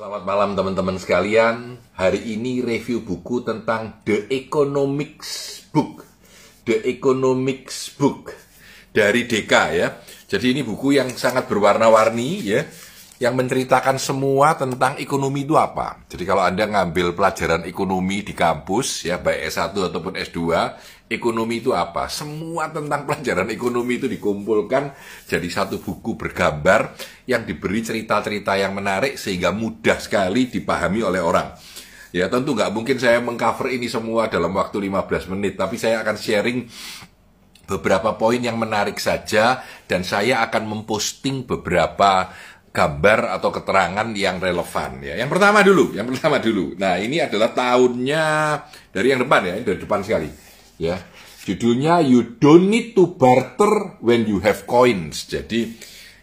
[0.00, 1.76] Selamat malam teman-teman sekalian.
[1.92, 6.08] Hari ini review buku tentang The Economics Book.
[6.64, 8.32] The Economics Book
[8.96, 10.00] dari Deka ya.
[10.24, 12.64] Jadi ini buku yang sangat berwarna-warni ya
[13.20, 16.00] yang menceritakan semua tentang ekonomi itu apa.
[16.08, 20.40] Jadi kalau Anda ngambil pelajaran ekonomi di kampus ya baik S1 ataupun S2,
[21.10, 22.06] ekonomi itu apa?
[22.06, 24.94] Semua tentang pelajaran ekonomi itu dikumpulkan
[25.26, 26.94] jadi satu buku bergambar
[27.26, 31.50] yang diberi cerita-cerita yang menarik sehingga mudah sekali dipahami oleh orang.
[32.14, 36.16] Ya tentu nggak mungkin saya mengcover ini semua dalam waktu 15 menit, tapi saya akan
[36.18, 36.58] sharing
[37.66, 42.34] beberapa poin yang menarik saja dan saya akan memposting beberapa
[42.70, 45.18] gambar atau keterangan yang relevan ya.
[45.18, 46.74] Yang pertama dulu, yang pertama dulu.
[46.78, 48.26] Nah, ini adalah tahunnya
[48.90, 50.49] dari yang depan ya, dari depan sekali.
[50.80, 50.96] Ya.
[51.44, 55.28] Judulnya You Don't Need to Barter When You Have Coins.
[55.28, 55.76] Jadi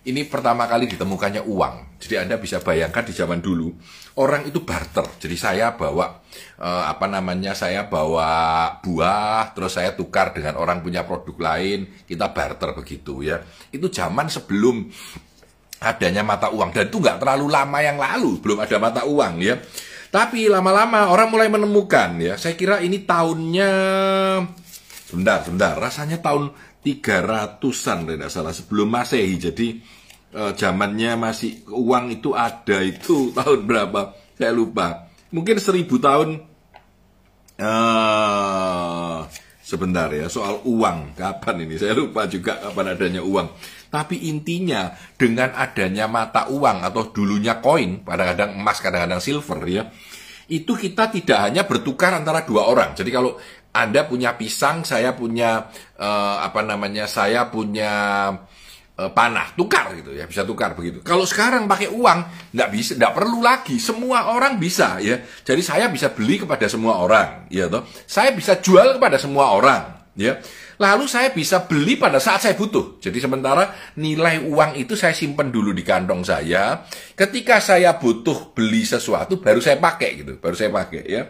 [0.09, 2.02] ini pertama kali ditemukannya uang.
[2.02, 3.69] Jadi Anda bisa bayangkan di zaman dulu
[4.17, 5.05] orang itu barter.
[5.22, 6.22] Jadi saya bawa
[6.58, 7.53] eh, apa namanya?
[7.53, 8.30] Saya bawa
[8.81, 13.42] buah, terus saya tukar dengan orang punya produk lain, kita barter begitu ya.
[13.73, 14.89] Itu zaman sebelum
[15.77, 19.61] adanya mata uang dan itu nggak terlalu lama yang lalu belum ada mata uang ya
[20.08, 22.39] tapi lama-lama orang mulai menemukan ya.
[22.39, 23.72] Saya kira ini tahunnya
[25.08, 26.52] sebentar sebentar rasanya tahun
[26.83, 29.36] 300-an tidak salah sebelum masehi.
[29.36, 29.67] Jadi
[30.31, 34.16] eh, zamannya masih uang itu ada itu tahun berapa?
[34.39, 35.11] Saya lupa.
[35.36, 36.39] Mungkin seribu tahun
[37.59, 38.36] eh,
[39.68, 41.20] sebentar ya soal uang.
[41.20, 41.76] Kapan ini?
[41.76, 43.52] Saya lupa juga kapan adanya uang.
[43.92, 49.84] Tapi intinya dengan adanya mata uang atau dulunya koin, kadang-kadang emas, kadang-kadang silver ya,
[50.48, 52.95] itu kita tidak hanya bertukar antara dua orang.
[52.95, 53.36] Jadi kalau
[53.76, 55.68] Anda punya pisang, saya punya
[56.00, 57.92] uh, apa namanya, saya punya
[58.98, 61.06] panah, tukar gitu ya, bisa tukar begitu.
[61.06, 65.22] Kalau sekarang pakai uang, nggak bisa, nggak perlu lagi, semua orang bisa ya.
[65.22, 67.86] Jadi saya bisa beli kepada semua orang, ya toh.
[68.10, 70.42] Saya bisa jual kepada semua orang, ya.
[70.77, 73.02] Lalu saya bisa beli pada saat saya butuh.
[73.02, 76.86] Jadi sementara nilai uang itu saya simpan dulu di kantong saya.
[77.17, 81.26] Ketika saya butuh beli sesuatu baru saya pakai gitu, baru saya pakai ya.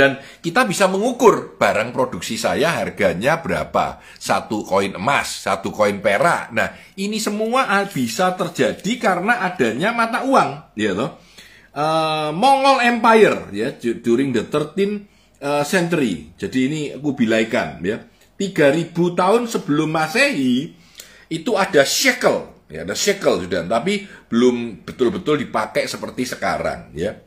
[0.00, 4.00] Dan kita bisa mengukur barang produksi saya harganya berapa.
[4.16, 6.56] Satu koin emas, satu koin perak.
[6.56, 10.72] Nah, ini semua bisa terjadi karena adanya mata uang.
[10.72, 11.20] Ya toh.
[11.76, 15.04] Uh, Mongol Empire ya during the 13
[15.44, 16.32] uh, century.
[16.40, 18.00] Jadi ini aku bilaikan ya.
[18.40, 20.72] 3000 tahun sebelum Masehi
[21.28, 27.20] itu ada shekel, ya ada shekel sudah, tapi belum betul-betul dipakai seperti sekarang, ya.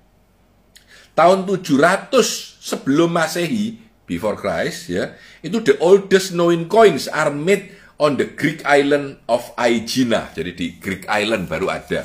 [1.13, 2.09] Tahun 700
[2.57, 8.66] sebelum Masehi, before Christ, ya, itu the oldest known coins are made on the Greek
[8.68, 10.29] island of Aegina.
[10.35, 12.03] Jadi di Greek island baru ada.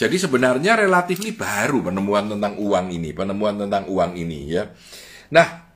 [0.00, 4.64] Jadi sebenarnya relatif baru penemuan tentang uang ini, penemuan tentang uang ini ya.
[5.28, 5.68] Nah,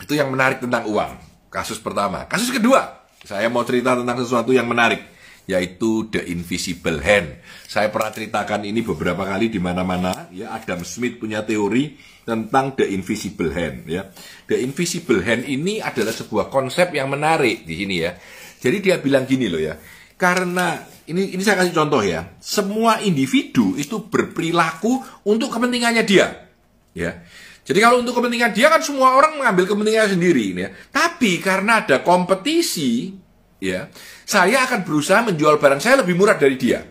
[0.00, 1.12] itu yang menarik tentang uang.
[1.52, 2.24] Kasus pertama.
[2.24, 5.04] Kasus kedua, saya mau cerita tentang sesuatu yang menarik,
[5.48, 7.40] yaitu The Invisible Hand.
[7.64, 10.28] Saya pernah ceritakan ini beberapa kali di mana-mana.
[10.28, 11.96] Ya, Adam Smith punya teori
[12.28, 13.88] tentang The Invisible Hand.
[13.88, 14.12] Ya,
[14.44, 18.12] The Invisible Hand ini adalah sebuah konsep yang menarik di sini ya.
[18.60, 19.78] Jadi dia bilang gini loh ya,
[20.20, 26.50] karena ini ini saya kasih contoh ya, semua individu itu berperilaku untuk kepentingannya dia.
[26.92, 27.24] Ya.
[27.64, 30.68] Jadi kalau untuk kepentingan dia kan semua orang mengambil kepentingan sendiri ya.
[30.90, 33.12] Tapi karena ada kompetisi
[33.58, 33.90] ya,
[34.24, 36.82] saya akan berusaha menjual barang saya lebih murah dari dia.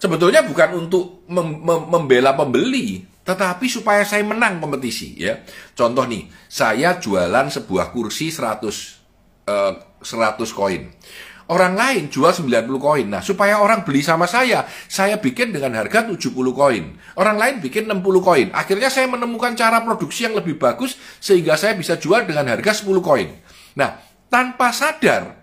[0.00, 5.44] Sebetulnya bukan untuk mem mem membela pembeli, tetapi supaya saya menang kompetisi ya.
[5.76, 8.64] Contoh nih, saya jualan sebuah kursi 100
[9.44, 10.88] uh, 100 koin.
[11.50, 13.10] Orang lain jual 90 koin.
[13.10, 16.94] Nah, supaya orang beli sama saya, saya bikin dengan harga 70 koin.
[17.18, 18.48] Orang lain bikin 60 koin.
[18.54, 23.02] Akhirnya saya menemukan cara produksi yang lebih bagus sehingga saya bisa jual dengan harga 10
[23.02, 23.34] koin.
[23.74, 23.98] Nah,
[24.30, 25.39] tanpa sadar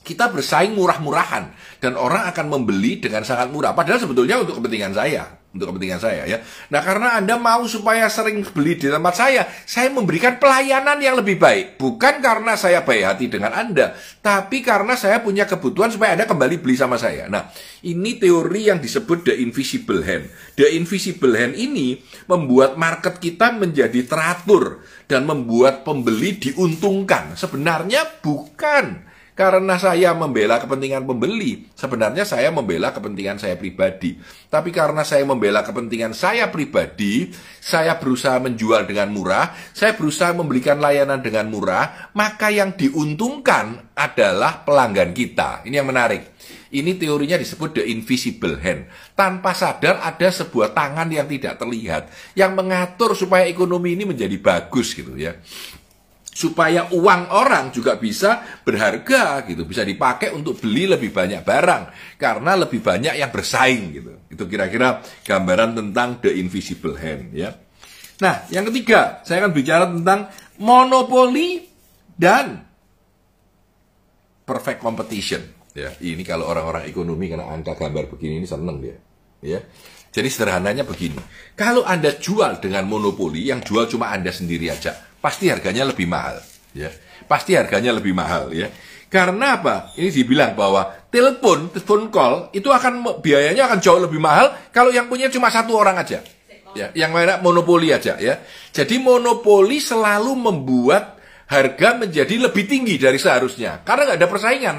[0.00, 5.40] kita bersaing murah-murahan dan orang akan membeli dengan sangat murah padahal sebetulnya untuk kepentingan saya
[5.50, 6.38] untuk kepentingan saya ya.
[6.70, 11.42] Nah, karena Anda mau supaya sering beli di tempat saya, saya memberikan pelayanan yang lebih
[11.42, 11.74] baik.
[11.74, 16.62] Bukan karena saya baik hati dengan Anda, tapi karena saya punya kebutuhan supaya Anda kembali
[16.62, 17.26] beli sama saya.
[17.26, 17.50] Nah,
[17.82, 20.30] ini teori yang disebut the invisible hand.
[20.54, 21.98] The invisible hand ini
[22.30, 27.34] membuat market kita menjadi teratur dan membuat pembeli diuntungkan.
[27.34, 29.09] Sebenarnya bukan
[29.40, 31.64] karena saya membela kepentingan pembeli.
[31.72, 34.20] Sebenarnya saya membela kepentingan saya pribadi.
[34.52, 40.76] Tapi karena saya membela kepentingan saya pribadi, saya berusaha menjual dengan murah, saya berusaha memberikan
[40.76, 45.64] layanan dengan murah, maka yang diuntungkan adalah pelanggan kita.
[45.64, 46.36] Ini yang menarik.
[46.70, 48.92] Ini teorinya disebut the invisible hand.
[49.16, 54.92] Tanpa sadar ada sebuah tangan yang tidak terlihat yang mengatur supaya ekonomi ini menjadi bagus
[54.92, 55.32] gitu ya
[56.40, 62.56] supaya uang orang juga bisa berharga gitu, bisa dipakai untuk beli lebih banyak barang karena
[62.56, 64.12] lebih banyak yang bersaing gitu.
[64.32, 67.52] Itu kira-kira gambaran tentang the invisible hand ya.
[68.24, 71.68] Nah, yang ketiga, saya akan bicara tentang monopoli
[72.16, 72.64] dan
[74.48, 75.44] perfect competition.
[75.76, 78.96] Ya, ini kalau orang-orang ekonomi karena angka gambar begini ini seneng dia.
[79.44, 79.60] Ya.
[80.10, 81.22] Jadi sederhananya begini.
[81.54, 86.40] Kalau Anda jual dengan monopoli yang jual cuma Anda sendiri aja, pasti harganya lebih mahal,
[86.74, 86.90] ya.
[87.28, 88.72] Pasti harganya lebih mahal, ya.
[89.10, 89.94] Karena apa?
[89.98, 95.10] Ini dibilang bahwa telepon, telepon call itu akan biayanya akan jauh lebih mahal kalau yang
[95.10, 96.22] punya cuma satu orang aja.
[96.70, 98.38] Ya, yang mana monopoli aja ya.
[98.70, 101.18] Jadi monopoli selalu membuat
[101.50, 104.76] harga menjadi lebih tinggi dari seharusnya karena nggak ada persaingan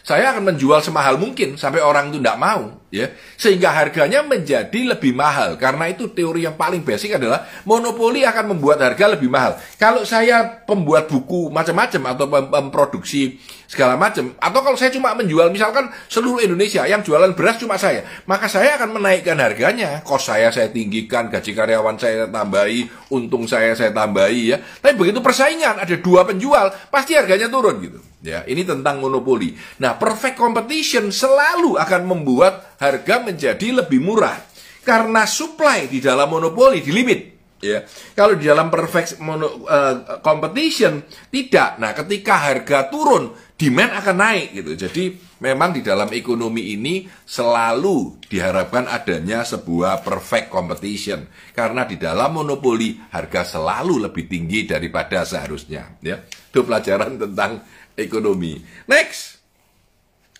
[0.00, 3.12] saya akan menjual semahal mungkin sampai orang itu tidak mau ya.
[3.36, 5.60] Sehingga harganya menjadi lebih mahal.
[5.60, 9.56] Karena itu teori yang paling basic adalah monopoli akan membuat harga lebih mahal.
[9.76, 13.38] Kalau saya pembuat buku macam-macam atau memproduksi
[13.70, 18.02] segala macam atau kalau saya cuma menjual misalkan seluruh Indonesia yang jualan beras cuma saya
[18.26, 20.02] maka saya akan menaikkan harganya.
[20.02, 24.58] Kos saya saya tinggikan gaji karyawan saya tambahi untung saya saya tambahi ya.
[24.58, 29.56] Tapi begitu persaingan ada dua penjual pasti harganya turun gitu Ya, ini tentang monopoli.
[29.80, 34.36] Nah, perfect competition selalu akan membuat harga menjadi lebih murah
[34.84, 37.20] karena supply di dalam monopoli di limit.
[37.60, 37.84] Ya,
[38.16, 41.76] kalau di dalam perfect mono, uh, competition tidak.
[41.76, 44.72] Nah, ketika harga turun, demand akan naik gitu.
[44.88, 45.04] Jadi
[45.44, 52.96] memang di dalam ekonomi ini selalu diharapkan adanya sebuah perfect competition karena di dalam monopoli
[53.12, 56.00] harga selalu lebih tinggi daripada seharusnya.
[56.00, 57.60] Ya, itu pelajaran tentang
[57.96, 58.60] ekonomi.
[58.86, 59.40] Next.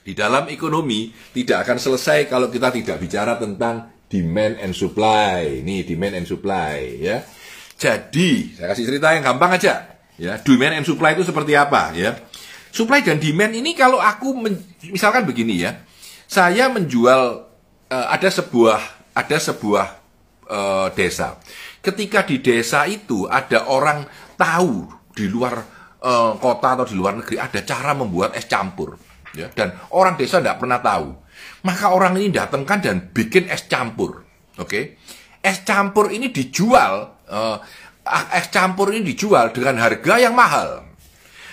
[0.00, 5.60] Di dalam ekonomi tidak akan selesai kalau kita tidak bicara tentang demand and supply.
[5.60, 7.22] Ini demand and supply ya.
[7.80, 10.00] Jadi, saya kasih cerita yang gampang aja.
[10.20, 12.12] Ya, demand and supply itu seperti apa ya?
[12.70, 14.36] Supply dan demand ini kalau aku
[14.92, 15.80] misalkan begini ya.
[16.28, 17.50] Saya menjual
[17.90, 18.78] uh, ada sebuah
[19.16, 19.86] ada sebuah
[20.46, 21.40] uh, desa.
[21.80, 24.04] Ketika di desa itu ada orang
[24.36, 24.86] tahu
[25.16, 28.96] di luar uh, kota atau di luar negeri ada cara membuat es campur
[29.36, 31.08] ya dan orang desa tidak pernah tahu
[31.64, 34.24] maka orang ini datangkan dan bikin es campur
[34.58, 34.98] oke okay?
[35.40, 37.56] es campur ini dijual uh,
[38.34, 40.90] es campur ini dijual dengan harga yang mahal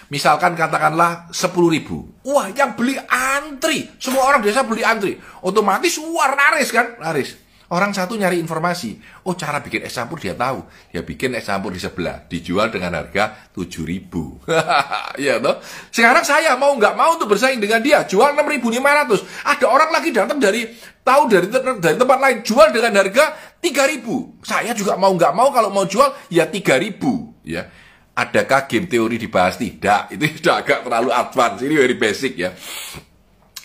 [0.07, 2.07] Misalkan katakanlah 10 ribu.
[2.23, 3.91] Wah yang beli antri.
[3.99, 5.19] Semua orang desa beli antri.
[5.43, 6.95] Otomatis wah laris kan?
[7.03, 7.35] Laris.
[7.67, 8.95] Orang satu nyari informasi.
[9.27, 10.63] Oh, cara bikin es campur dia tahu.
[10.87, 12.23] Dia bikin es campur di sebelah.
[12.23, 14.39] Dijual dengan harga 7 ribu.
[15.19, 15.59] ya toh?
[15.91, 18.07] Sekarang saya mau nggak mau untuk bersaing dengan dia.
[18.07, 19.51] Jual 6.500.
[19.51, 20.63] Ada orang lagi datang dari
[21.03, 21.51] tahu dari
[21.83, 24.47] dari tempat lain jual dengan harga 3.000.
[24.47, 27.03] Saya juga mau nggak mau kalau mau jual ya 3.000.
[27.43, 27.67] Ya.
[28.15, 29.59] Adakah game teori dibahas?
[29.59, 30.15] Tidak.
[30.15, 31.59] Itu sudah agak terlalu advance.
[31.67, 32.55] Ini very basic ya.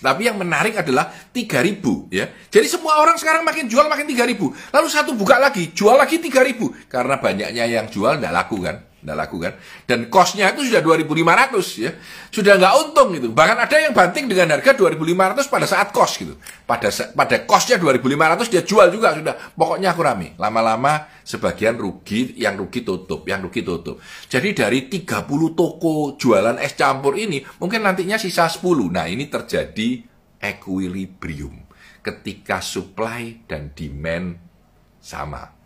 [0.02, 2.26] Tapi yang menarik adalah 3000 ya.
[2.50, 4.74] Jadi semua orang sekarang makin jual makin 3000.
[4.74, 9.16] Lalu satu buka lagi, jual lagi 3000 karena banyaknya yang jual tidak laku kan tidak
[9.18, 9.58] laku kan?
[9.82, 11.90] Dan costnya itu sudah 2.500 ya.
[12.30, 13.34] Sudah nggak untung gitu.
[13.34, 16.38] Bahkan ada yang banting dengan harga 2.500 pada saat cost gitu.
[16.62, 19.34] Pada pada costnya 2.500 dia jual juga sudah.
[19.58, 20.38] Pokoknya aku rame.
[20.38, 23.98] Lama-lama sebagian rugi yang rugi tutup yang rugi tutup.
[24.30, 25.26] Jadi dari 30
[25.58, 28.62] toko jualan es campur ini mungkin nantinya sisa 10
[28.94, 30.02] nah ini terjadi
[30.38, 31.66] equilibrium
[32.02, 34.38] ketika supply dan demand
[34.98, 35.61] sama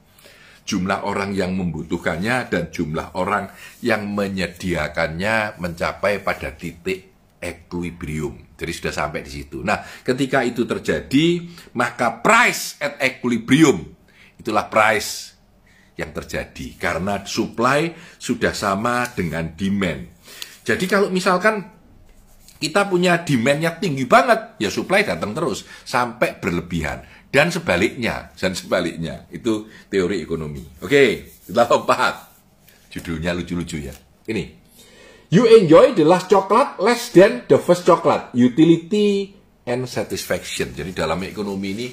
[0.67, 3.49] jumlah orang yang membutuhkannya dan jumlah orang
[3.81, 8.59] yang menyediakannya mencapai pada titik equilibrium.
[8.59, 9.63] Jadi sudah sampai di situ.
[9.63, 11.47] Nah, ketika itu terjadi,
[11.79, 13.87] maka price at equilibrium
[14.37, 15.39] itulah price
[15.97, 20.13] yang terjadi karena supply sudah sama dengan demand.
[20.67, 21.63] Jadi kalau misalkan
[22.57, 29.27] kita punya demandnya tinggi banget, ya supply datang terus sampai berlebihan dan sebaliknya dan sebaliknya.
[29.31, 30.63] Itu teori ekonomi.
[30.83, 32.33] Oke kita lompat
[32.91, 33.95] judulnya lucu-lucu ya.
[34.27, 34.67] Ini.
[35.27, 38.31] You enjoy the last chocolate less than the first chocolate.
[38.35, 39.35] Utility
[39.67, 40.71] and satisfaction.
[40.71, 41.87] Jadi dalam ekonomi ini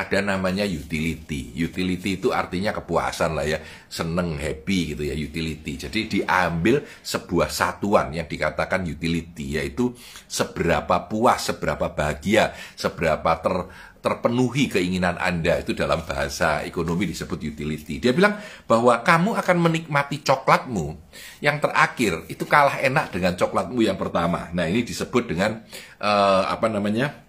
[0.00, 1.52] ada namanya utility.
[1.52, 3.60] Utility itu artinya kepuasan lah ya,
[3.92, 5.76] seneng, happy gitu ya, utility.
[5.76, 9.92] Jadi diambil sebuah satuan yang dikatakan utility, yaitu
[10.24, 13.54] seberapa puas, seberapa bahagia, seberapa ter,
[14.00, 15.60] terpenuhi keinginan Anda.
[15.60, 18.00] Itu dalam bahasa ekonomi disebut utility.
[18.00, 20.96] Dia bilang bahwa kamu akan menikmati coklatmu
[21.44, 24.48] yang terakhir itu kalah enak dengan coklatmu yang pertama.
[24.56, 25.60] Nah ini disebut dengan
[26.00, 27.28] uh, apa namanya?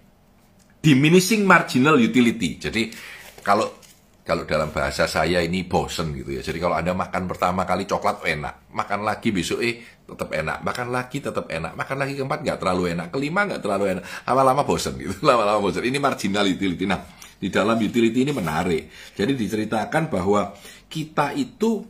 [0.82, 2.58] Diminishing marginal utility.
[2.58, 2.90] Jadi
[3.46, 3.70] kalau
[4.22, 6.42] kalau dalam bahasa saya ini bosen gitu ya.
[6.42, 10.88] Jadi kalau Anda makan pertama kali coklat enak, makan lagi besok eh tetap enak, makan
[10.94, 14.94] lagi tetap enak, makan lagi keempat nggak terlalu enak, kelima nggak terlalu enak, lama-lama bosen
[14.98, 15.84] gitu, lama-lama bosen.
[15.86, 16.86] Ini marginal utility.
[16.86, 17.02] Nah,
[17.42, 19.14] di dalam utility ini menarik.
[19.18, 20.54] Jadi diceritakan bahwa
[20.86, 21.82] kita itu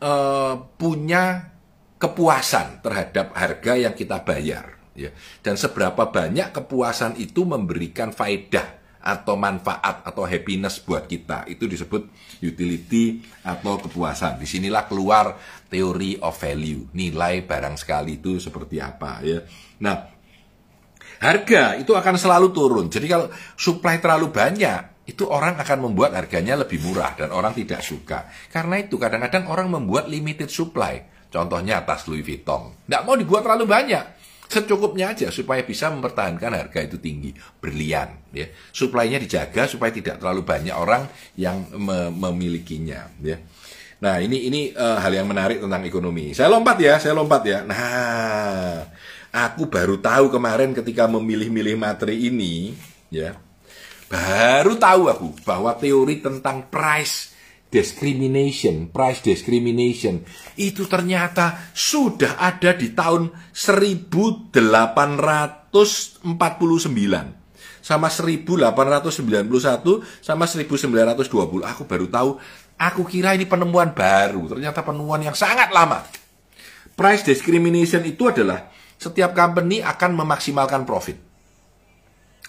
[0.00, 1.52] uh, punya
[2.00, 5.10] kepuasan terhadap harga yang kita bayar ya.
[5.40, 12.04] Dan seberapa banyak kepuasan itu memberikan faedah atau manfaat atau happiness buat kita itu disebut
[12.44, 14.36] utility atau kepuasan.
[14.36, 15.40] Di sinilah keluar
[15.72, 19.40] teori of value, nilai barang sekali itu seperti apa ya.
[19.80, 19.96] Nah,
[21.24, 22.86] harga itu akan selalu turun.
[22.92, 27.80] Jadi kalau supply terlalu banyak, itu orang akan membuat harganya lebih murah dan orang tidak
[27.80, 28.28] suka.
[28.52, 31.00] Karena itu kadang-kadang orang membuat limited supply.
[31.30, 32.74] Contohnya tas Louis Vuitton.
[32.84, 34.19] Tidak mau dibuat terlalu banyak
[34.50, 37.30] secukupnya aja supaya bisa mempertahankan harga itu tinggi
[37.62, 38.50] berlian ya.
[38.74, 41.06] Suplainya dijaga supaya tidak terlalu banyak orang
[41.38, 43.38] yang me memilikinya ya.
[44.02, 46.34] Nah ini ini uh, hal yang menarik tentang ekonomi.
[46.34, 47.58] Saya lompat ya saya lompat ya.
[47.62, 48.82] Nah
[49.30, 52.74] aku baru tahu kemarin ketika memilih-milih materi ini
[53.14, 53.38] ya.
[54.10, 57.30] Baru tahu aku bahwa teori tentang price
[57.70, 60.26] discrimination, price discrimination,
[60.58, 64.58] itu ternyata sudah ada di tahun 1849
[67.80, 68.66] sama 1891
[70.20, 71.64] sama 1920.
[71.64, 72.42] Aku baru tahu,
[72.74, 76.02] aku kira ini penemuan baru, ternyata penemuan yang sangat lama.
[76.98, 78.68] Price discrimination itu adalah
[79.00, 81.29] setiap company akan memaksimalkan profit.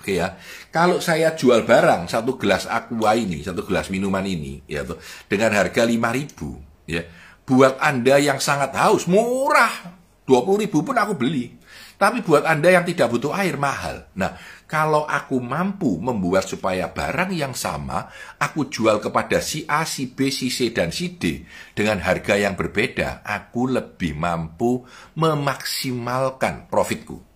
[0.02, 0.34] Oke ya,
[0.74, 4.98] kalau saya jual barang satu gelas aqua ini, satu gelas minuman ini, ya tuh
[5.30, 7.06] dengan harga 5000 ya,
[7.46, 9.94] buat anda yang sangat haus murah,
[10.26, 11.54] 20.000 pun aku beli.
[12.02, 14.10] Tapi buat anda yang tidak butuh air mahal.
[14.18, 14.34] Nah,
[14.66, 18.10] kalau aku mampu membuat supaya barang yang sama
[18.42, 21.46] aku jual kepada si A, si B, si C dan si D
[21.78, 24.82] dengan harga yang berbeda, aku lebih mampu
[25.14, 27.31] memaksimalkan profitku.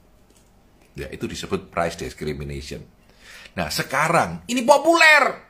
[0.95, 2.79] Ya, itu disebut price discrimination.
[3.55, 5.43] Nah, sekarang ini populer.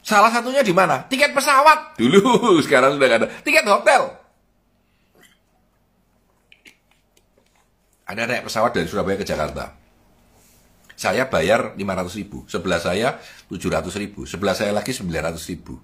[0.00, 1.04] Salah satunya di mana?
[1.04, 2.00] Tiket pesawat.
[2.00, 2.24] Dulu,
[2.64, 3.28] sekarang sudah ada.
[3.44, 4.16] Tiket hotel.
[8.08, 9.76] Ada naik pesawat dari Surabaya ke Jakarta.
[10.98, 12.44] Saya bayar 500 ribu.
[12.50, 13.16] Sebelah saya
[13.48, 14.26] 700 ribu.
[14.26, 15.78] Sebelah saya lagi 900 ribu.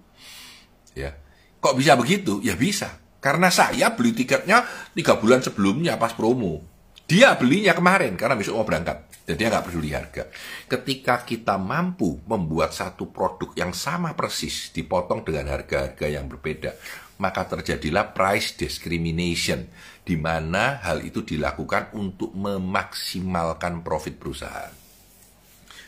[0.93, 1.17] Ya.
[1.63, 2.43] Kok bisa begitu?
[2.45, 3.01] Ya bisa.
[3.23, 6.76] Karena saya beli tiketnya tiga bulan sebelumnya pas promo.
[7.07, 9.07] Dia belinya kemarin karena besok mau berangkat.
[9.31, 10.27] Jadi dia nggak peduli harga.
[10.67, 16.75] Ketika kita mampu membuat satu produk yang sama persis dipotong dengan harga-harga yang berbeda,
[17.23, 19.71] maka terjadilah price discrimination,
[20.03, 24.71] di mana hal itu dilakukan untuk memaksimalkan profit perusahaan.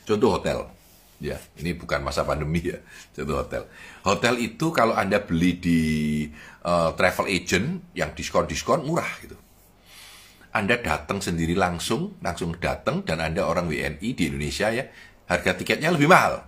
[0.02, 0.66] Contoh hotel,
[1.22, 2.78] ya ini bukan masa pandemi ya,
[3.14, 3.62] contoh hotel.
[4.02, 5.80] Hotel itu kalau anda beli di
[6.66, 9.37] uh, travel agent yang diskon-diskon murah gitu
[10.58, 14.90] anda datang sendiri langsung, langsung datang dan Anda orang WNI di Indonesia ya,
[15.30, 16.42] harga tiketnya lebih mahal.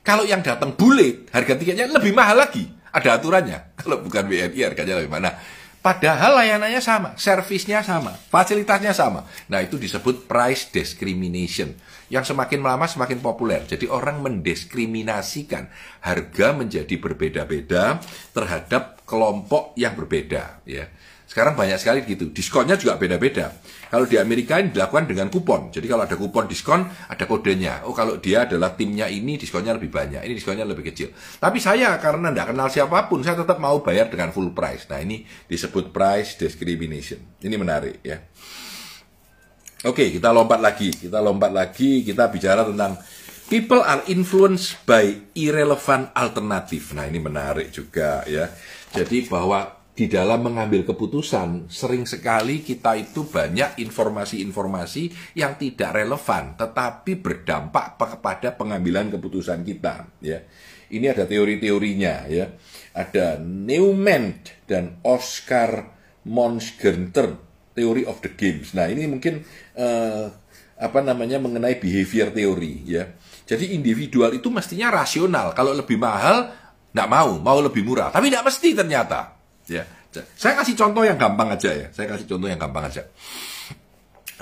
[0.00, 2.64] Kalau yang datang bule, harga tiketnya lebih mahal lagi.
[2.88, 3.58] Ada aturannya.
[3.84, 5.36] Kalau bukan WNI harganya lebih mana?
[5.80, 9.24] Padahal layanannya sama, servisnya sama, fasilitasnya sama.
[9.48, 11.72] Nah itu disebut price discrimination.
[12.12, 13.64] Yang semakin lama semakin populer.
[13.64, 15.72] Jadi orang mendiskriminasikan
[16.04, 17.96] harga menjadi berbeda-beda
[18.36, 20.60] terhadap kelompok yang berbeda.
[20.68, 20.92] Ya.
[21.30, 22.34] Sekarang banyak sekali gitu.
[22.34, 23.54] Diskonnya juga beda-beda.
[23.86, 25.70] Kalau di Amerika ini dilakukan dengan kupon.
[25.70, 27.86] Jadi kalau ada kupon diskon, ada kodenya.
[27.86, 30.26] Oh kalau dia adalah timnya ini, diskonnya lebih banyak.
[30.26, 31.14] Ini diskonnya lebih kecil.
[31.14, 34.90] Tapi saya karena tidak kenal siapa pun, saya tetap mau bayar dengan full price.
[34.90, 37.22] Nah ini disebut price discrimination.
[37.38, 38.18] Ini menarik ya.
[39.86, 40.90] Oke, kita lompat lagi.
[40.90, 42.02] Kita lompat lagi.
[42.02, 42.98] Kita bicara tentang
[43.46, 46.90] people are influenced by irrelevant alternative.
[46.98, 48.50] Nah ini menarik juga ya.
[48.90, 56.56] Jadi bahwa di dalam mengambil keputusan sering sekali kita itu banyak informasi-informasi yang tidak relevan
[56.56, 60.40] tetapi berdampak kepada pengambilan keputusan kita ya.
[60.90, 62.50] Ini ada teori-teorinya ya.
[62.90, 65.94] Ada Neumann dan Oscar
[66.26, 67.38] Monsgenter
[67.78, 68.74] Theory of the Games.
[68.74, 69.46] Nah, ini mungkin
[69.78, 70.26] uh,
[70.80, 73.06] apa namanya mengenai behavior teori ya.
[73.46, 75.54] Jadi individual itu mestinya rasional.
[75.54, 76.50] Kalau lebih mahal
[76.90, 78.10] nggak mau, mau lebih murah.
[78.10, 79.39] Tapi nggak mesti ternyata.
[79.70, 79.86] Ya,
[80.34, 81.86] saya kasih contoh yang gampang aja ya.
[81.94, 83.06] Saya kasih contoh yang gampang aja.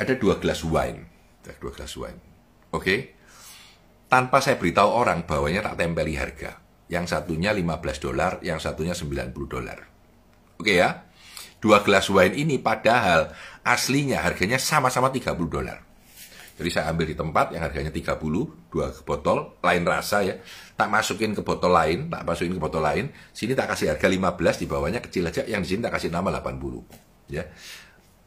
[0.00, 1.04] Ada dua gelas wine,
[1.60, 2.16] dua gelas wine.
[2.72, 2.98] Oke, okay?
[4.08, 6.56] tanpa saya beritahu orang bahwanya tak tempeli harga.
[6.88, 9.84] Yang satunya 15 dolar, yang satunya 90 dolar.
[10.56, 11.04] Oke okay ya?
[11.60, 13.28] Dua gelas wine ini padahal
[13.60, 15.84] aslinya harganya sama-sama 30 dolar.
[16.58, 18.18] Jadi saya ambil di tempat yang harganya 30,
[18.66, 20.34] dua botol, lain rasa ya.
[20.74, 23.14] Tak masukin ke botol lain, tak masukin ke botol lain.
[23.30, 25.46] Sini tak kasih harga 15, di bawahnya kecil aja.
[25.46, 27.30] Yang di sini tak kasih nama 80.
[27.30, 27.46] Ya.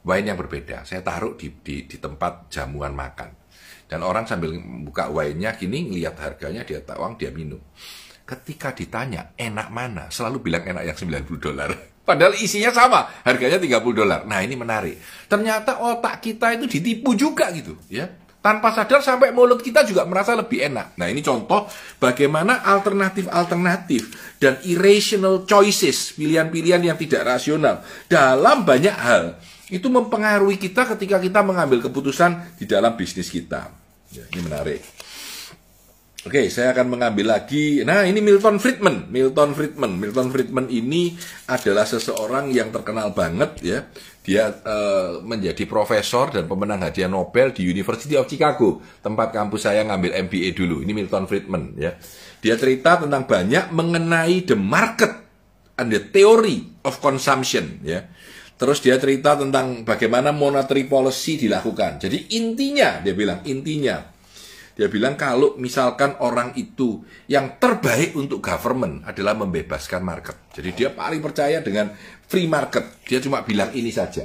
[0.08, 0.88] Wine yang berbeda.
[0.88, 3.36] Saya taruh di, di, di tempat jamuan makan.
[3.92, 4.56] Dan orang sambil
[4.88, 7.60] buka wine-nya gini, lihat harganya, dia tak uang, dia minum.
[8.24, 10.08] Ketika ditanya, enak mana?
[10.08, 11.70] Selalu bilang enak yang 90 dolar.
[12.08, 14.24] Padahal isinya sama, harganya 30 dolar.
[14.24, 14.96] Nah ini menarik.
[15.28, 18.08] Ternyata otak kita itu ditipu juga gitu ya.
[18.42, 20.98] Tanpa sadar sampai mulut kita juga merasa lebih enak.
[20.98, 21.70] Nah ini contoh
[22.02, 29.38] bagaimana alternatif-alternatif dan irrational choices, pilihan-pilihan yang tidak rasional dalam banyak hal
[29.70, 33.72] itu mempengaruhi kita ketika kita mengambil keputusan di dalam bisnis kita.
[34.12, 34.84] Ya, ini menarik.
[36.22, 37.82] Oke, saya akan mengambil lagi.
[37.82, 39.10] Nah, ini Milton Friedman.
[39.10, 39.98] Milton Friedman.
[39.98, 41.18] Milton Friedman ini
[41.50, 43.90] adalah seseorang yang terkenal banget ya.
[44.22, 49.82] Dia uh, menjadi profesor dan pemenang hadiah Nobel di University of Chicago, tempat kampus saya
[49.82, 50.86] ngambil MBA dulu.
[50.86, 51.98] Ini Milton Friedman ya.
[52.38, 55.26] Dia cerita tentang banyak mengenai the market
[55.82, 58.06] and the theory of consumption ya.
[58.62, 61.98] Terus dia cerita tentang bagaimana monetary policy dilakukan.
[61.98, 64.21] Jadi intinya dia bilang intinya
[64.72, 70.52] dia bilang kalau misalkan orang itu yang terbaik untuk government adalah membebaskan market.
[70.56, 71.92] Jadi dia paling percaya dengan
[72.28, 73.04] free market.
[73.04, 74.24] Dia cuma bilang ini saja.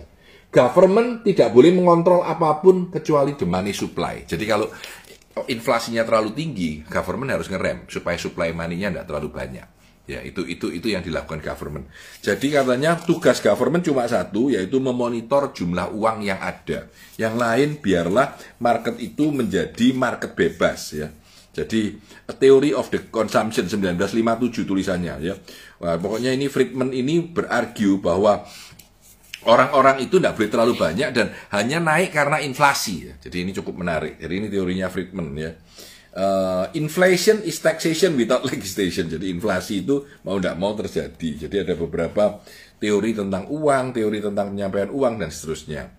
[0.48, 4.24] Government tidak boleh mengontrol apa pun kecuali the money supply.
[4.24, 4.70] Jadi kalau
[5.44, 9.75] inflasinya terlalu tinggi, government harus ngerem supaya supply money-nya tidak terlalu banyak.
[10.06, 11.90] Ya, itu itu itu yang dilakukan government.
[12.22, 16.86] Jadi katanya tugas government cuma satu yaitu memonitor jumlah uang yang ada.
[17.18, 21.10] Yang lain biarlah market itu menjadi market bebas ya.
[21.50, 21.98] Jadi
[22.30, 25.34] A Theory of the Consumption 1957 tulisannya ya.
[25.82, 28.46] Wah, pokoknya ini Friedman ini berargu bahwa
[29.42, 33.14] orang-orang itu tidak boleh terlalu banyak dan hanya naik karena inflasi ya.
[33.26, 34.22] Jadi ini cukup menarik.
[34.22, 35.50] Jadi ini teorinya Friedman ya
[36.16, 39.06] uh, inflation is taxation without legislation.
[39.06, 41.46] Jadi inflasi itu mau tidak mau terjadi.
[41.46, 42.40] Jadi ada beberapa
[42.80, 45.92] teori tentang uang, teori tentang penyampaian uang dan seterusnya.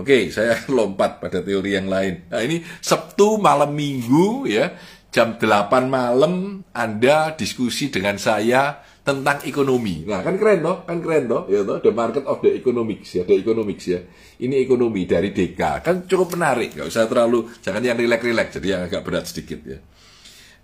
[0.00, 2.32] Oke, saya lompat pada teori yang lain.
[2.32, 4.72] Nah, ini Sabtu malam Minggu ya,
[5.12, 10.04] jam 8 malam Anda diskusi dengan saya tentang ekonomi.
[10.04, 13.24] Nah, kan keren toh, kan keren toh, ya toh, the market of the economics ya,
[13.24, 14.04] the economics ya.
[14.44, 18.82] Ini ekonomi dari DK, kan cukup menarik, nggak usah terlalu, jangan yang rileks-rileks, jadi yang
[18.84, 19.80] agak berat sedikit ya.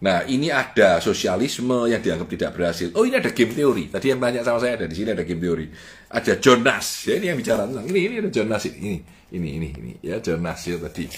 [0.04, 2.92] Nah, ini ada sosialisme yang dianggap tidak berhasil.
[2.92, 3.88] Oh, ini ada game teori.
[3.88, 5.66] Tadi yang banyak sama saya ada di sini ada game teori.
[6.12, 9.00] Ada Jonas, ya ini yang bicara tentang ini, ini ada Jonas ini,
[9.32, 11.08] ini, ini, ini, ya Jonas ya tadi.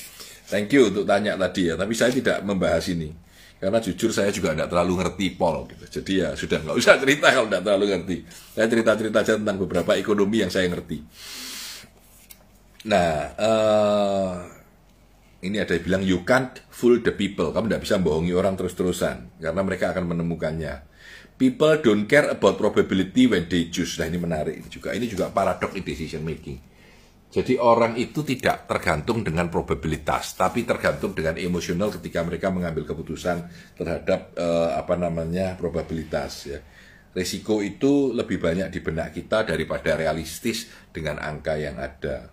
[0.47, 3.26] Thank you untuk tanya tadi ya, tapi saya tidak membahas ini.
[3.57, 5.85] Karena jujur saya juga tidak terlalu ngerti pol gitu.
[6.01, 8.17] Jadi ya sudah nggak usah cerita kalau tidak terlalu ngerti.
[8.53, 10.99] Saya cerita-cerita aja tentang beberapa ekonomi yang saya ngerti.
[12.87, 14.33] Nah, uh,
[15.41, 17.49] ini ada yang bilang you can't fool the people.
[17.49, 20.85] Kamu tidak bisa bohongi orang terus-terusan karena mereka akan menemukannya.
[21.41, 23.97] People don't care about probability when they choose.
[23.97, 24.93] Nah ini menarik juga.
[24.93, 26.76] Ini juga paradox in decision making
[27.27, 33.51] jadi orang itu tidak tergantung dengan probabilitas, tapi tergantung dengan emosional ketika mereka mengambil keputusan
[33.77, 36.61] terhadap eh, apa namanya probabilitas ya.
[37.17, 42.29] Risiko itu lebih banyak di benak kita daripada realistis dengan angka yang ada.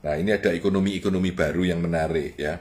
[0.00, 2.56] Nah, ini ada ekonomi-ekonomi baru yang menarik ya.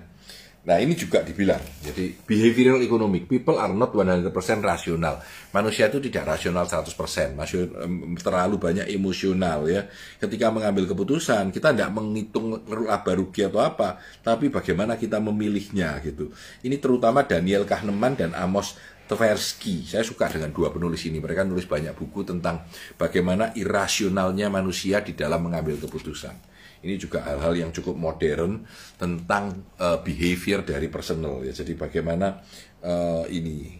[0.67, 5.23] Nah ini juga dibilang, jadi behavioral economic, people are not 100% rasional.
[5.55, 7.71] Manusia itu tidak rasional 100%, masih
[8.19, 9.87] terlalu banyak emosional ya.
[10.19, 16.35] Ketika mengambil keputusan, kita tidak menghitung laba rugi atau apa, tapi bagaimana kita memilihnya gitu.
[16.59, 18.75] Ini terutama Daniel Kahneman dan Amos
[19.07, 19.87] Tversky.
[19.87, 21.23] Saya suka dengan dua penulis ini.
[21.23, 22.67] Mereka nulis banyak buku tentang
[22.99, 26.56] bagaimana irasionalnya manusia di dalam mengambil keputusan.
[26.87, 28.63] Ini juga hal-hal yang cukup modern
[28.95, 31.51] tentang uh, behavior dari personal ya.
[31.51, 32.39] Jadi bagaimana
[32.79, 33.75] uh, ini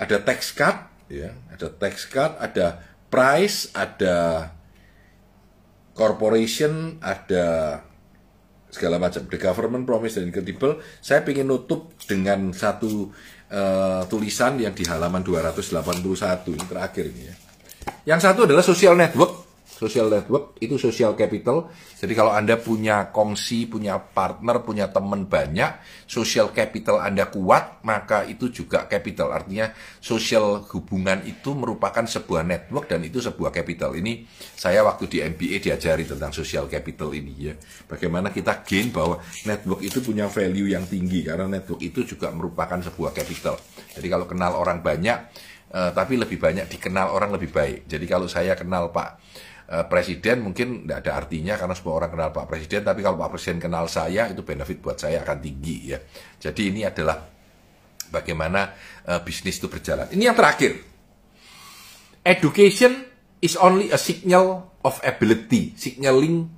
[0.00, 2.80] ada tax cut ya, ada tax cut, ada
[3.12, 4.48] price, ada
[5.92, 7.80] corporation, ada
[8.72, 9.28] segala macam.
[9.28, 10.80] The government promise dan incredible.
[11.04, 13.12] Saya ingin nutup dengan satu
[13.52, 17.34] uh, tulisan yang di halaman 281 ini terakhir ini ya.
[18.14, 19.47] Yang satu adalah social network
[19.78, 21.70] Social network itu social capital.
[21.94, 25.78] Jadi kalau Anda punya kongsi, punya partner, punya teman banyak,
[26.10, 29.30] social capital Anda kuat, maka itu juga capital.
[29.30, 29.70] Artinya
[30.02, 33.94] social hubungan itu merupakan sebuah network dan itu sebuah capital.
[33.94, 34.26] Ini
[34.58, 37.54] saya waktu di MBA diajari tentang social capital ini ya.
[37.86, 42.82] Bagaimana kita gain bahwa network itu punya value yang tinggi karena network itu juga merupakan
[42.82, 43.54] sebuah capital.
[43.94, 45.18] Jadi kalau kenal orang banyak,
[45.70, 47.86] uh, tapi lebih banyak dikenal orang lebih baik.
[47.86, 49.22] Jadi kalau saya kenal Pak
[49.68, 53.36] Eh, presiden mungkin tidak ada artinya karena semua orang kenal Pak Presiden, tapi kalau Pak
[53.36, 56.00] Presiden kenal saya itu benefit buat saya akan tinggi ya.
[56.40, 57.20] Jadi ini adalah
[58.08, 58.72] bagaimana
[59.04, 60.08] uh, bisnis itu berjalan.
[60.08, 60.72] Ini yang terakhir.
[62.24, 63.12] Education
[63.44, 66.48] is only a signal of ability, signaling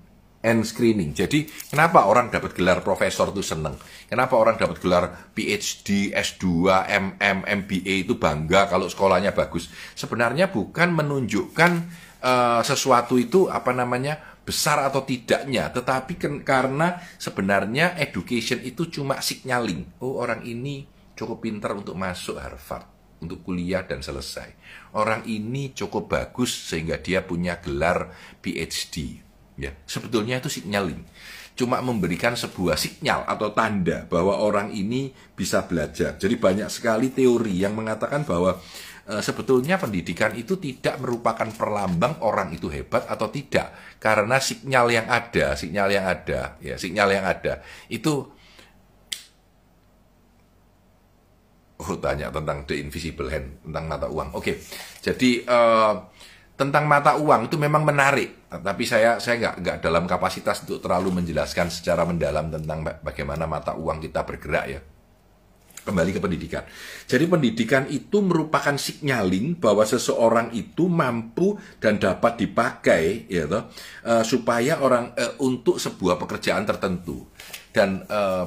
[0.47, 1.11] and screening.
[1.11, 3.75] Jadi kenapa orang dapat gelar profesor itu seneng?
[4.07, 9.67] Kenapa orang dapat gelar PhD, S2, MM, MBA itu bangga kalau sekolahnya bagus?
[9.99, 11.73] Sebenarnya bukan menunjukkan
[12.21, 19.21] uh, sesuatu itu apa namanya besar atau tidaknya, tetapi kan, karena sebenarnya education itu cuma
[19.21, 19.87] signaling.
[20.01, 22.89] Oh orang ini cukup pintar untuk masuk Harvard,
[23.21, 24.57] untuk kuliah dan selesai.
[24.97, 29.23] Orang ini cukup bagus sehingga dia punya gelar PhD.
[29.61, 31.05] Ya, sebetulnya itu signaling.
[31.53, 36.17] Cuma memberikan sebuah sinyal atau tanda bahwa orang ini bisa belajar.
[36.17, 38.57] Jadi banyak sekali teori yang mengatakan bahwa
[39.00, 43.75] Eh, sebetulnya pendidikan itu tidak merupakan perlambang orang itu hebat atau tidak.
[43.99, 47.59] Karena sinyal yang ada sinyal yang ada ya sinyal yang ada
[47.91, 48.31] itu
[51.81, 54.31] oh tanya tentang the invisible hand tentang mata uang.
[54.39, 54.63] Oke
[55.03, 55.95] jadi uh,
[56.55, 58.47] tentang mata uang itu memang menarik.
[58.51, 63.75] Tapi saya saya nggak nggak dalam kapasitas untuk terlalu menjelaskan secara mendalam tentang bagaimana mata
[63.75, 64.81] uang kita bergerak ya
[65.85, 66.63] kembali ke pendidikan.
[67.09, 73.69] Jadi pendidikan itu merupakan signaling bahwa seseorang itu mampu dan dapat dipakai ya toh,
[74.07, 77.29] uh, supaya orang uh, untuk sebuah pekerjaan tertentu.
[77.71, 78.45] Dan uh,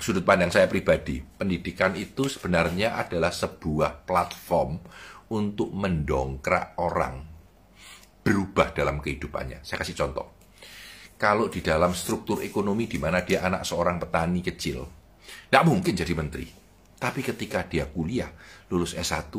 [0.00, 4.80] sudut pandang saya pribadi, pendidikan itu sebenarnya adalah sebuah platform
[5.30, 7.22] untuk mendongkrak orang
[8.20, 9.62] berubah dalam kehidupannya.
[9.64, 10.26] Saya kasih contoh.
[11.20, 14.99] Kalau di dalam struktur ekonomi di mana dia anak seorang petani kecil,
[15.50, 16.46] tidak mungkin jadi menteri.
[17.00, 18.30] Tapi ketika dia kuliah,
[18.68, 19.32] lulus S1,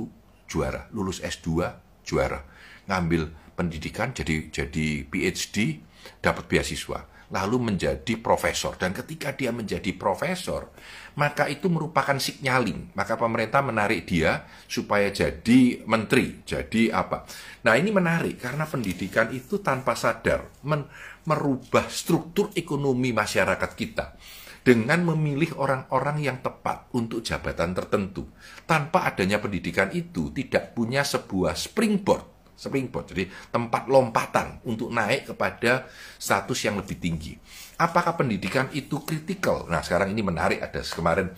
[0.50, 0.90] juara.
[0.92, 1.72] Lulus S2,
[2.04, 2.42] juara.
[2.90, 5.80] Ngambil pendidikan, jadi jadi PhD,
[6.20, 7.06] dapat beasiswa.
[7.32, 8.76] Lalu menjadi profesor.
[8.76, 10.68] Dan ketika dia menjadi profesor,
[11.16, 12.92] maka itu merupakan signaling.
[12.92, 16.44] Maka pemerintah menarik dia supaya jadi menteri.
[16.44, 17.24] Jadi apa?
[17.64, 20.84] Nah ini menarik karena pendidikan itu tanpa sadar men
[21.24, 24.18] merubah struktur ekonomi masyarakat kita
[24.62, 28.30] dengan memilih orang-orang yang tepat untuk jabatan tertentu.
[28.70, 35.90] Tanpa adanya pendidikan itu tidak punya sebuah springboard, springboard jadi tempat lompatan untuk naik kepada
[36.22, 37.34] status yang lebih tinggi.
[37.82, 39.66] Apakah pendidikan itu kritikal?
[39.66, 41.34] Nah, sekarang ini menarik ada kemarin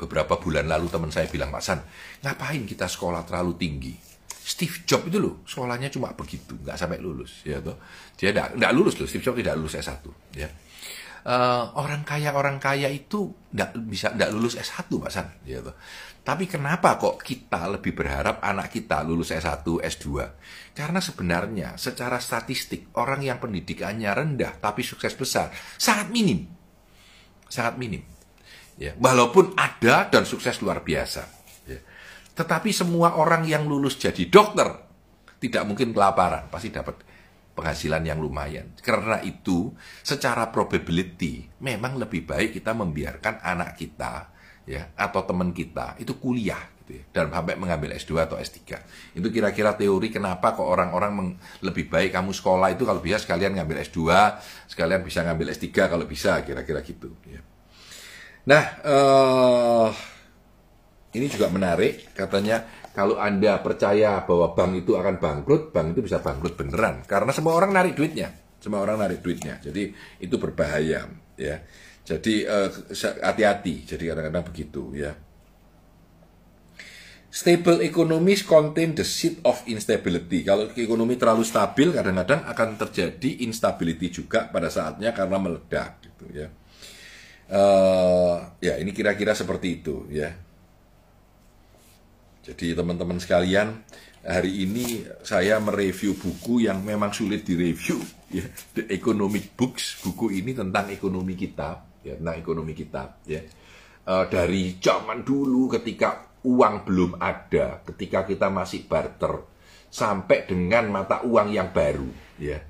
[0.00, 1.84] beberapa bulan lalu teman saya bilang, Pak San,
[2.24, 3.94] ngapain kita sekolah terlalu tinggi?
[4.48, 7.76] Steve Jobs itu loh, sekolahnya cuma begitu, nggak sampai lulus, ya toh.
[8.16, 10.00] Dia nggak lulus loh, Steve Jobs tidak lulus S1,
[10.32, 10.48] ya
[11.26, 15.72] uh, orang kaya orang kaya itu tidak bisa tidak lulus S1 Pak San gitu.
[16.22, 20.06] Tapi kenapa kok kita lebih berharap anak kita lulus S1, S2?
[20.76, 25.48] Karena sebenarnya secara statistik orang yang pendidikannya rendah tapi sukses besar
[25.80, 26.44] sangat minim.
[27.48, 28.04] Sangat minim.
[28.76, 31.24] Ya, walaupun ada dan sukses luar biasa.
[31.64, 31.80] Ya.
[32.36, 34.68] Tetapi semua orang yang lulus jadi dokter
[35.40, 37.07] tidak mungkin kelaparan, pasti dapat
[37.58, 38.70] penghasilan yang lumayan.
[38.78, 39.74] Karena itu,
[40.06, 44.30] secara probability, memang lebih baik kita membiarkan anak kita
[44.68, 48.76] ya atau teman kita itu kuliah gitu ya, dan sampai mengambil S2 atau S3.
[49.16, 53.80] Itu kira-kira teori kenapa kok orang-orang lebih baik kamu sekolah itu kalau bisa sekalian ngambil
[53.82, 53.98] S2,
[54.68, 57.40] sekalian bisa ngambil S3 kalau bisa, kira-kira gitu ya.
[58.48, 59.88] Nah, uh,
[61.12, 66.18] ini juga menarik katanya kalau Anda percaya bahwa bank itu akan bangkrut, bank itu bisa
[66.18, 67.04] bangkrut beneran.
[67.04, 68.32] Karena semua orang narik duitnya.
[68.58, 69.62] Semua orang narik duitnya.
[69.62, 71.06] Jadi itu berbahaya.
[71.38, 71.56] ya.
[72.08, 72.68] Jadi eh,
[73.22, 73.74] hati-hati.
[73.74, 75.12] Uh, Jadi kadang-kadang begitu ya.
[77.28, 80.40] Stable economies contain the seed of instability.
[80.48, 86.48] Kalau ekonomi terlalu stabil, kadang-kadang akan terjadi instability juga pada saatnya karena meledak, gitu ya.
[87.48, 90.47] Uh, ya ini kira-kira seperti itu ya.
[92.48, 93.84] Jadi teman-teman sekalian,
[94.24, 98.00] hari ini saya mereview buku yang memang sulit direview,
[98.32, 100.00] ya, The Economic Books.
[100.00, 103.44] Buku ini tentang ekonomi kita, ya, tentang ekonomi kita, ya.
[104.08, 109.44] Uh, dari zaman dulu ketika uang belum ada, ketika kita masih barter,
[109.92, 112.08] sampai dengan mata uang yang baru,
[112.40, 112.64] ya.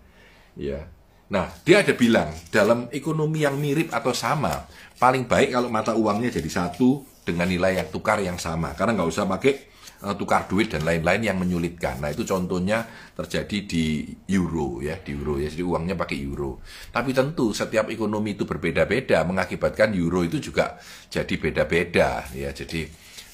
[0.59, 0.91] Ya.
[1.31, 4.67] Nah, dia ada bilang dalam ekonomi yang mirip atau sama,
[4.99, 9.11] paling baik kalau mata uangnya jadi satu dengan nilai yang tukar yang sama, karena nggak
[9.13, 9.68] usah pakai
[9.99, 11.99] tukar duit dan lain-lain yang menyulitkan.
[11.99, 12.87] Nah, itu contohnya
[13.19, 13.85] terjadi di
[14.31, 15.51] euro ya, di euro ya.
[15.51, 16.63] Jadi uangnya pakai euro.
[16.95, 20.79] Tapi tentu setiap ekonomi itu berbeda-beda mengakibatkan euro itu juga
[21.11, 22.55] jadi beda-beda ya.
[22.55, 22.87] Jadi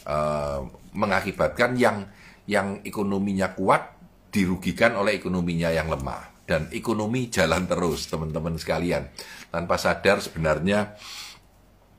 [0.08, 0.64] uh,
[0.96, 2.08] mengakibatkan yang
[2.48, 3.96] yang ekonominya kuat
[4.32, 9.08] dirugikan oleh ekonominya yang lemah dan ekonomi jalan terus teman-teman sekalian
[9.48, 10.96] tanpa sadar sebenarnya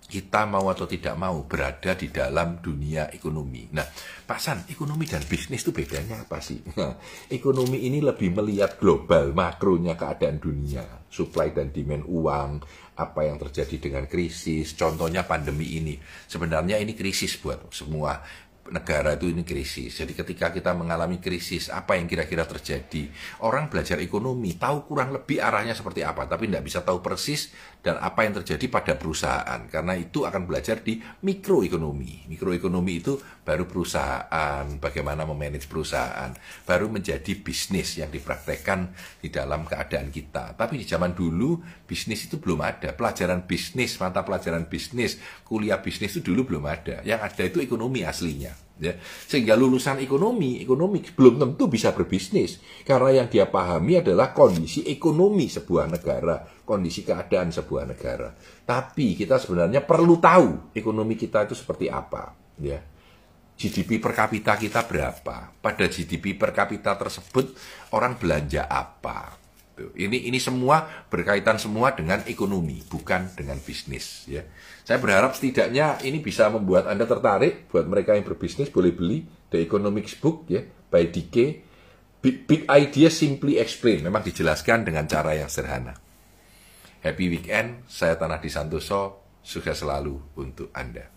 [0.06, 3.66] kita mau atau tidak mau berada di dalam dunia ekonomi.
[3.74, 3.86] Nah,
[4.26, 6.62] Pak San, ekonomi dan bisnis itu bedanya apa sih?
[6.78, 6.98] Nah,
[7.34, 12.52] ekonomi ini lebih melihat global, makronya keadaan dunia, supply dan demand uang,
[12.96, 15.98] apa yang terjadi dengan krisis, contohnya pandemi ini.
[16.30, 18.22] Sebenarnya ini krisis buat semua
[18.66, 20.02] negara itu ini krisis.
[20.02, 23.06] Jadi ketika kita mengalami krisis, apa yang kira-kira terjadi?
[23.46, 27.54] Orang belajar ekonomi, tahu kurang lebih arahnya seperti apa, tapi tidak bisa tahu persis
[27.86, 29.62] dan apa yang terjadi pada perusahaan.
[29.70, 32.26] Karena itu akan belajar di mikroekonomi.
[32.26, 36.34] Mikroekonomi itu baru perusahaan, bagaimana memanage perusahaan,
[36.66, 38.90] baru menjadi bisnis yang dipraktekkan
[39.22, 40.58] di dalam keadaan kita.
[40.58, 42.90] Tapi di zaman dulu, bisnis itu belum ada.
[42.98, 47.06] Pelajaran bisnis, mata pelajaran bisnis, kuliah bisnis itu dulu belum ada.
[47.06, 48.96] Yang ada itu ekonomi aslinya ya.
[49.02, 52.60] Sehingga lulusan ekonomi ekonomi belum tentu bisa berbisnis.
[52.84, 58.34] Karena yang dia pahami adalah kondisi ekonomi sebuah negara kondisi keadaan sebuah negara.
[58.66, 62.82] Tapi kita sebenarnya perlu tahu ekonomi kita itu seperti apa ya.
[63.56, 65.56] GDP per kapita kita berapa?
[65.64, 67.56] Pada GDP per kapita tersebut
[67.96, 69.40] orang belanja apa.
[69.76, 74.44] Ini ini semua berkaitan semua dengan ekonomi, bukan dengan bisnis ya.
[74.86, 79.58] Saya berharap setidaknya ini bisa membuat Anda tertarik buat mereka yang berbisnis boleh beli The
[79.66, 80.62] Economics Book ya
[80.94, 81.66] by DK
[82.22, 84.06] Big, big Idea Simply Explain.
[84.06, 85.94] Memang dijelaskan dengan cara yang sederhana.
[87.02, 91.15] Happy weekend, saya Tanah di Santoso, sukses selalu untuk Anda.